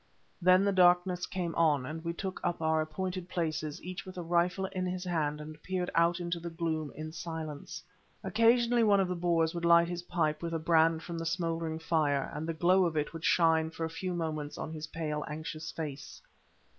[0.41, 4.23] Then the darkness came on, and we took up our appointed places each with a
[4.23, 7.83] rifle in his hands and peered out into the gloom in silence.
[8.23, 11.77] Occasionally one of the Boers would light his pipe with a brand from the smouldering
[11.77, 15.23] fire, and the glow of it would shine for a few moments on his pale,
[15.27, 16.19] anxious face.